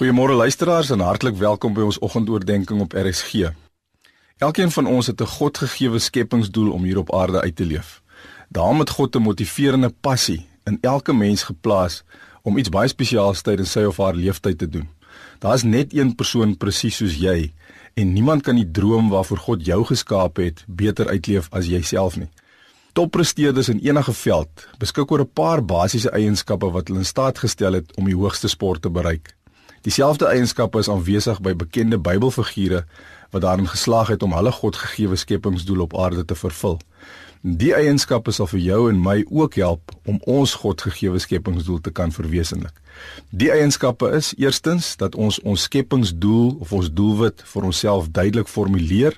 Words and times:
Goeiemôre 0.00 0.32
luisteraars 0.32 0.90
en 0.90 1.02
hartlik 1.04 1.34
welkom 1.36 1.74
by 1.76 1.82
ons 1.84 1.98
oggendoordenkings 2.00 2.82
op 2.86 2.94
RSG. 2.96 3.50
Elkeen 4.40 4.70
van 4.72 4.86
ons 4.88 5.06
het 5.06 5.20
'n 5.20 5.26
Godgegewe 5.26 5.98
skepingsdoel 5.98 6.70
om 6.72 6.84
hier 6.84 6.98
op 6.98 7.14
aarde 7.14 7.40
uit 7.40 7.56
te 7.56 7.64
leef. 7.64 8.02
Daarom 8.48 8.78
het 8.78 8.90
God 8.90 9.16
'n 9.16 9.22
motiverende 9.22 9.92
passie 10.00 10.46
in 10.64 10.78
elke 10.80 11.12
mens 11.12 11.42
geplaas 11.42 12.02
om 12.42 12.56
iets 12.56 12.68
baie 12.68 12.88
spesiaals 12.88 13.42
tydens 13.42 13.70
sy 13.70 13.80
of 13.80 13.96
haar 13.96 14.14
lewenstyd 14.14 14.58
te 14.58 14.68
doen. 14.68 14.88
Daar's 15.38 15.62
net 15.62 15.94
een 15.94 16.14
persoon 16.14 16.56
presies 16.56 16.96
soos 16.96 17.16
jy 17.16 17.52
en 17.94 18.12
niemand 18.12 18.42
kan 18.42 18.54
die 18.56 18.70
droom 18.70 19.08
waarvoor 19.08 19.38
God 19.38 19.66
jou 19.66 19.84
geskaap 19.84 20.36
het 20.36 20.64
beter 20.66 21.08
uitleef 21.08 21.46
as 21.50 21.66
jouself 21.66 22.16
nie. 22.16 22.28
Toppresteerders 22.92 23.68
in 23.68 23.78
enige 23.78 24.12
veld 24.12 24.68
beskik 24.78 25.10
oor 25.10 25.20
'n 25.20 25.32
paar 25.32 25.64
basiese 25.64 26.10
eienskappe 26.10 26.70
wat 26.70 26.88
hulle 26.88 26.98
in 26.98 27.06
staat 27.06 27.38
gestel 27.38 27.72
het 27.72 27.96
om 27.96 28.04
die 28.04 28.16
hoogste 28.16 28.48
sport 28.48 28.82
te 28.82 28.90
bereik. 28.90 29.38
Dieselfde 29.80 30.26
eienskappe 30.28 30.78
is 30.78 30.88
aanwesig 30.92 31.38
by 31.40 31.54
bekende 31.56 31.96
Bybelfigure 31.98 32.84
wat 33.30 33.42
daarin 33.42 33.68
geslaag 33.68 34.10
het 34.12 34.22
om 34.22 34.34
hulle 34.36 34.52
Godgegewe 34.52 35.16
skepingsdoel 35.16 35.80
op 35.80 35.96
aarde 35.96 36.24
te 36.24 36.34
vervul. 36.34 36.76
Die 37.40 37.70
eienskappe 37.72 38.34
sal 38.36 38.50
vir 38.50 38.60
jou 38.60 38.80
en 38.90 38.98
my 39.00 39.22
ook 39.30 39.54
help 39.56 39.94
om 40.04 40.18
ons 40.28 40.52
Godgegewe 40.60 41.18
skepingsdoel 41.18 41.80
te 41.80 41.90
kan 41.90 42.12
verwesenlik. 42.12 42.74
Die 43.30 43.48
eienskappe 43.48 44.10
is 44.18 44.34
eerstens 44.36 44.92
dat 45.00 45.16
ons 45.16 45.40
ons 45.40 45.64
skepingsdoel 45.64 46.58
of 46.60 46.74
ons 46.76 46.92
doelwit 46.92 47.40
vir 47.54 47.68
onsself 47.70 48.10
duidelik 48.12 48.52
formuleer. 48.52 49.16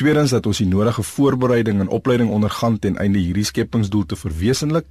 Tweedens 0.00 0.32
dat 0.32 0.46
ons 0.48 0.62
die 0.62 0.70
nodige 0.70 1.02
voorbereiding 1.04 1.84
en 1.84 1.92
opleiding 1.92 2.30
ondergaan 2.32 2.78
ten 2.78 2.96
einde 2.96 3.20
hierdie 3.20 3.44
skepingsdoel 3.44 4.06
te 4.06 4.16
verwesenlik. 4.16 4.88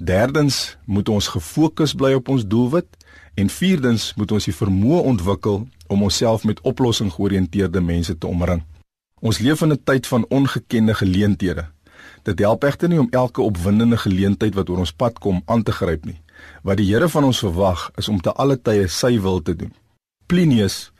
Derdens 0.00 0.76
moet 0.84 1.08
ons 1.12 1.26
gefokus 1.28 1.92
bly 1.92 2.14
op 2.16 2.30
ons 2.32 2.46
doelwit 2.48 2.86
en 3.36 3.50
vierdens 3.52 4.06
moet 4.16 4.30
ons 4.32 4.46
die 4.48 4.54
vermoë 4.56 5.02
ontwikkel 5.10 5.58
om 5.92 6.04
onsself 6.06 6.46
met 6.48 6.62
oplossing 6.64 7.10
georiënteerde 7.12 7.82
mense 7.84 8.14
te 8.16 8.26
omring. 8.26 8.62
Ons 9.20 9.42
leef 9.44 9.60
in 9.60 9.72
'n 9.72 9.82
tyd 9.84 10.06
van 10.06 10.24
ongekende 10.28 10.94
geleenthede. 10.94 11.66
Dit 12.22 12.38
help 12.38 12.64
egter 12.64 12.88
nie 12.88 13.00
om 13.00 13.10
elke 13.10 13.42
opwindende 13.42 13.96
geleentheid 13.96 14.54
wat 14.54 14.70
oor 14.70 14.78
ons 14.78 14.92
pad 14.92 15.18
kom 15.18 15.42
aan 15.44 15.62
te 15.62 15.72
gryp 15.72 16.04
nie. 16.04 16.20
Wat 16.62 16.76
die 16.76 16.94
Here 16.94 17.08
van 17.08 17.24
ons 17.24 17.38
verwag 17.38 17.90
is 17.96 18.08
om 18.08 18.20
te 18.20 18.32
alle 18.32 18.62
tye 18.62 18.88
sy 18.88 19.20
wil 19.20 19.42
te 19.42 19.56
doen. 19.56 19.74
Plinius, 20.26 20.92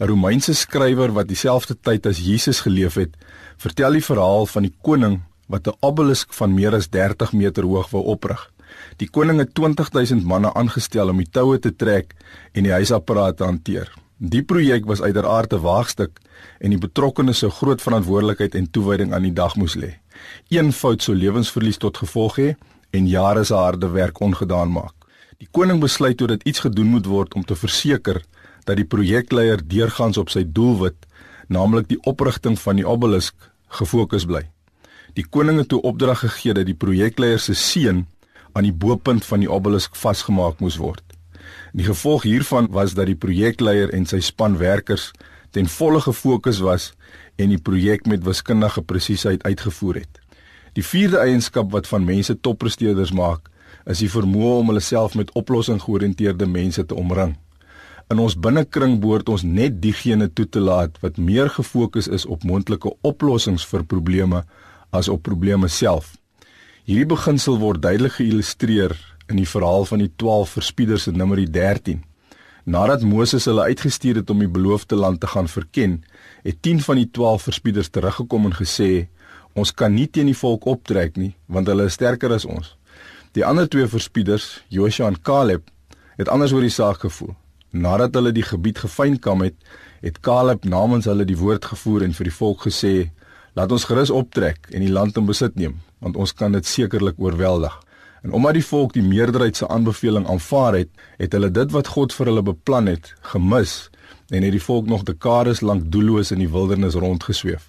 'n 0.00 0.06
Romeinse 0.06 0.54
skrywer 0.54 1.12
wat 1.12 1.28
dieselfde 1.28 1.76
tyd 1.80 2.06
as 2.06 2.18
Jesus 2.18 2.60
geleef 2.60 2.94
het, 2.94 3.16
vertel 3.56 3.92
die 3.92 4.04
verhaal 4.04 4.46
van 4.46 4.62
die 4.62 4.74
koning 4.82 5.22
wat 5.48 5.66
'n 5.66 5.76
obelisk 5.80 6.32
van 6.32 6.54
meer 6.54 6.74
as 6.74 6.88
30 6.88 7.32
meter 7.32 7.64
hoog 7.64 7.90
wou 7.90 8.04
oprig. 8.04 8.50
Die 8.96 9.08
koning 9.10 9.38
het 9.38 9.54
20000 9.54 10.24
manne 10.24 10.54
aangestel 10.54 11.08
om 11.08 11.16
die 11.16 11.30
toue 11.30 11.58
te 11.58 11.76
trek 11.76 12.14
en 12.52 12.62
die 12.62 12.72
huisapparaat 12.72 13.36
te 13.36 13.44
hanteer. 13.44 13.92
Die 14.18 14.42
projek 14.42 14.86
was 14.86 15.00
uiteraard 15.00 15.52
'n 15.52 15.60
waagstuk 15.60 16.18
en 16.58 16.70
die 16.70 16.78
betrokkenes 16.78 17.38
sou 17.38 17.50
groot 17.50 17.82
verantwoordelikheid 17.82 18.54
en 18.54 18.70
toewyding 18.70 19.12
aan 19.14 19.22
die 19.22 19.32
dag 19.32 19.56
moes 19.56 19.74
lê. 19.74 19.98
Een 20.48 20.72
fout 20.72 21.02
sou 21.02 21.16
lewensverlies 21.16 21.76
tot 21.76 21.96
gevolg 21.96 22.36
hê 22.36 22.56
en 22.90 23.06
jare 23.06 23.44
se 23.44 23.54
harde 23.54 23.88
werk 23.88 24.20
ongedaan 24.20 24.72
maak. 24.72 24.94
Die 25.38 25.48
koning 25.50 25.80
besluit 25.80 26.16
toe 26.16 26.26
dat 26.26 26.42
iets 26.42 26.58
gedoen 26.58 26.86
moet 26.86 27.06
word 27.06 27.34
om 27.34 27.44
te 27.44 27.56
verseker 27.56 28.22
dat 28.64 28.76
die 28.76 28.84
projekleier 28.84 29.60
deurgangs 29.68 30.18
op 30.18 30.30
sy 30.30 30.42
doelwit, 30.44 31.06
naamlik 31.48 31.88
die 31.88 32.00
oprigting 32.02 32.58
van 32.58 32.76
die 32.76 32.88
obelisk, 32.88 33.34
gefokus 33.68 34.24
bly. 34.24 34.42
Die 35.18 35.26
koning 35.26 35.56
het 35.58 35.72
toe 35.72 35.80
opdrag 35.82 36.20
gegee 36.22 36.54
dat 36.54 36.68
die 36.68 36.76
projekleier 36.78 37.40
se 37.42 37.54
seun 37.58 38.04
aan 38.54 38.66
die 38.68 38.74
bo-punt 38.84 39.24
van 39.26 39.42
die 39.42 39.50
obelisk 39.50 39.96
vasgemaak 39.98 40.60
moes 40.62 40.76
word. 40.78 41.02
Die 41.74 41.86
gevolg 41.88 42.22
hiervan 42.28 42.68
was 42.70 42.94
dat 42.94 43.08
die 43.10 43.18
projekleier 43.18 43.90
en 43.96 44.06
sy 44.06 44.20
span 44.22 44.60
werkers 44.60 45.08
ten 45.50 45.66
volle 45.66 46.00
gefokus 46.04 46.60
was 46.62 46.92
en 47.34 47.50
die 47.50 47.58
projek 47.58 48.06
met 48.06 48.22
wiskundige 48.26 48.84
presisieheid 48.86 49.42
uitgevoer 49.42 50.04
het. 50.04 50.22
Die 50.78 50.86
vierde 50.86 51.18
eienskap 51.24 51.72
wat 51.74 51.90
van 51.90 52.06
mense 52.06 52.38
toppresteerders 52.38 53.10
maak, 53.10 53.50
is 53.90 54.04
die 54.04 54.12
vermoë 54.12 54.54
om 54.60 54.70
hulle 54.70 54.84
self 54.84 55.18
met 55.18 55.34
oplossing-georiënteerde 55.34 56.46
mense 56.46 56.84
te 56.86 56.94
omring. 56.94 57.34
In 58.12 58.22
ons 58.22 58.38
binnekring 58.38 59.00
behoort 59.02 59.28
ons 59.28 59.42
net 59.42 59.82
diegene 59.82 60.30
toe 60.30 60.46
te 60.46 60.62
laat 60.62 60.94
wat 61.02 61.18
meer 61.18 61.50
gefokus 61.50 62.06
is 62.06 62.26
op 62.26 62.46
moontlike 62.46 62.94
oplossings 63.02 63.66
vir 63.66 63.82
probleme 63.84 64.44
as 64.90 65.08
op 65.08 65.22
probleme 65.22 65.68
self. 65.68 66.14
Hierdie 66.88 67.08
beginsel 67.08 67.58
word 67.60 67.82
duidelik 67.82 68.16
geïllustreer 68.16 68.94
in 69.28 69.36
die 69.36 69.48
verhaal 69.48 69.84
van 69.84 70.00
die 70.00 70.10
12 70.16 70.54
verspieders 70.56 71.06
in 71.10 71.18
Numeri 71.20 71.44
13. 71.52 72.00
Nadat 72.68 73.04
Moses 73.04 73.44
hulle 73.48 73.66
uitgestuur 73.68 74.22
het 74.22 74.30
om 74.30 74.40
die 74.40 74.48
beloofde 74.48 74.96
land 74.96 75.20
te 75.20 75.26
gaan 75.26 75.48
verken, 75.48 76.02
het 76.44 76.62
10 76.62 76.80
van 76.84 77.00
die 77.00 77.08
12 77.10 77.42
verspieders 77.48 77.88
teruggekom 77.88 78.44
en 78.48 78.56
gesê: 78.56 79.08
"Ons 79.54 79.72
kan 79.72 79.94
nie 79.94 80.06
teen 80.06 80.26
die 80.26 80.36
volk 80.36 80.64
optrek 80.64 81.16
nie, 81.16 81.34
want 81.46 81.66
hulle 81.66 81.84
is 81.84 81.92
sterker 81.92 82.32
as 82.32 82.44
ons." 82.44 82.76
Die 83.32 83.44
ander 83.44 83.68
twee 83.68 83.86
verspieders, 83.86 84.64
Joshua 84.68 85.06
en 85.06 85.20
Caleb, 85.22 85.70
het 86.16 86.28
anders 86.28 86.52
oor 86.52 86.64
die 86.64 86.72
saak 86.72 87.00
gevoel. 87.04 87.34
Nadat 87.70 88.14
hulle 88.14 88.32
die 88.32 88.42
gebied 88.42 88.78
gefynkam 88.78 89.42
het, 89.44 89.54
het 90.00 90.20
Caleb 90.20 90.64
namens 90.64 91.04
hulle 91.04 91.24
die 91.24 91.36
woord 91.36 91.64
gevoer 91.64 92.02
en 92.02 92.12
vir 92.12 92.24
die 92.24 92.34
volk 92.34 92.64
gesê: 92.66 93.10
Laat 93.58 93.72
ons 93.74 93.88
gerus 93.90 94.10
optrek 94.14 94.68
en 94.70 94.84
die 94.84 94.92
land 94.92 95.16
in 95.18 95.26
besit 95.26 95.56
neem, 95.58 95.72
want 95.98 96.16
ons 96.22 96.30
kan 96.40 96.52
dit 96.54 96.66
sekerlik 96.66 97.16
oorweldig. 97.18 97.72
En 98.22 98.36
omdat 98.38 98.54
die 98.54 98.66
volk 98.66 98.92
die 98.94 99.02
meerderheid 99.02 99.58
se 99.58 99.66
aanbeveling 99.66 100.28
aanvaar 100.30 100.76
het, 100.78 100.90
het 101.18 101.34
hulle 101.34 101.50
dit 101.50 101.74
wat 101.74 101.90
God 101.94 102.14
vir 102.14 102.30
hulle 102.30 102.44
beplan 102.46 102.86
het, 102.86 103.10
gemis 103.32 103.88
en 104.30 104.46
het 104.46 104.54
die 104.54 104.62
volk 104.62 104.86
nog 104.86 105.02
dekades 105.08 105.64
lank 105.66 105.88
doelloos 105.90 106.30
in 106.30 106.44
die 106.44 106.50
wildernis 106.54 106.94
rondgesweef. 106.94 107.66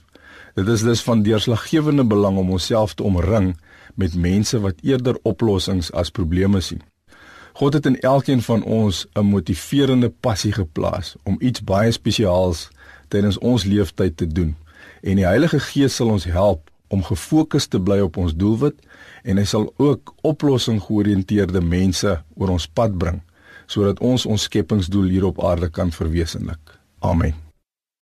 Dit 0.59 0.69
is 0.69 0.85
dus 0.85 1.01
van 1.09 1.25
deurslaggewende 1.25 2.06
belang 2.06 2.38
om 2.38 2.53
onsself 2.53 2.94
te 2.94 3.03
omring 3.03 3.56
met 3.95 4.13
mense 4.13 4.61
wat 4.61 4.85
eerder 4.85 5.17
oplossings 5.23 5.89
as 5.97 6.13
probleme 6.13 6.61
sien. 6.61 6.85
God 7.57 7.73
het 7.73 7.89
in 7.89 8.00
elkeen 8.06 8.45
van 8.45 8.61
ons 8.63 9.07
'n 9.17 9.25
motiverende 9.25 10.09
passie 10.09 10.53
geplaas 10.53 11.16
om 11.23 11.38
iets 11.39 11.63
baie 11.63 11.91
spesiaals 11.91 12.69
tydens 13.07 13.38
ons 13.38 13.63
lewenstyd 13.63 14.17
te 14.17 14.27
doen 14.27 14.57
en 15.01 15.19
die 15.22 15.27
Heilige 15.27 15.59
Gees 15.59 15.95
sal 16.00 16.11
ons 16.13 16.27
help 16.29 16.69
om 16.89 17.03
gefokus 17.05 17.67
te 17.67 17.79
bly 17.79 18.00
op 18.05 18.17
ons 18.17 18.35
doelwit 18.35 18.79
en 19.23 19.38
hy 19.38 19.45
sal 19.45 19.67
ook 19.77 20.13
oplossing 20.25 20.81
georiënteerde 20.88 21.61
mense 21.61 22.16
oor 22.35 22.55
ons 22.55 22.67
pad 22.67 22.97
bring 22.97 23.22
sodat 23.69 24.01
ons 24.01 24.25
ons 24.25 24.47
skepingsdoel 24.50 25.13
hier 25.13 25.27
op 25.29 25.44
aarde 25.45 25.69
kan 25.69 25.94
verwesenlik. 25.94 26.79
Amen. 27.05 27.49